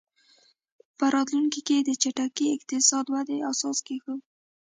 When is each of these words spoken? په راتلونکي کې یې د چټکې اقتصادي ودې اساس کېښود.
په 0.97 1.05
راتلونکي 1.15 1.59
کې 1.67 1.73
یې 1.79 1.85
د 1.87 1.91
چټکې 2.01 2.45
اقتصادي 2.55 3.09
ودې 3.13 3.37
اساس 3.51 3.77
کېښود. 3.87 4.21